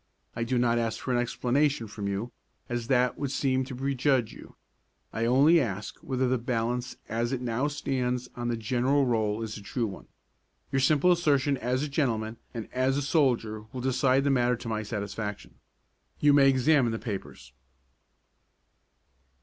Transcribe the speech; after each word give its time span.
I 0.35 0.43
do 0.43 0.57
not 0.57 0.79
ask 0.79 0.99
for 0.99 1.11
an 1.11 1.19
explanation 1.19 1.85
from 1.85 2.07
you, 2.07 2.31
as 2.67 2.87
that 2.87 3.19
would 3.19 3.29
seem 3.29 3.63
to 3.65 3.75
prejudge 3.75 4.33
you. 4.33 4.55
I 5.13 5.25
only 5.25 5.61
ask 5.61 5.95
whether 5.99 6.27
the 6.27 6.39
balance 6.39 6.97
as 7.07 7.31
it 7.31 7.39
now 7.39 7.67
stands 7.67 8.27
on 8.35 8.47
the 8.47 8.57
general 8.57 9.05
roll 9.05 9.43
is 9.43 9.53
the 9.53 9.61
true 9.61 9.85
one. 9.85 10.07
Your 10.71 10.79
simple 10.79 11.11
assertion 11.11 11.55
as 11.55 11.83
a 11.83 11.87
gentleman 11.87 12.37
and 12.51 12.67
a 12.73 12.91
soldier 12.93 13.65
will 13.71 13.81
decide 13.81 14.23
the 14.23 14.31
matter 14.31 14.55
to 14.55 14.67
my 14.67 14.81
satisfaction. 14.81 15.59
You 16.19 16.33
may 16.33 16.49
examine 16.49 16.91
the 16.91 16.97
papers." 16.97 17.53